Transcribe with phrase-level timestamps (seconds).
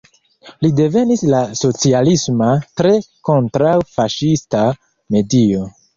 [0.65, 2.49] Li devenis de socialisma,
[2.81, 2.95] tre
[3.31, 4.67] kontraŭ-faŝista
[5.17, 5.63] medio.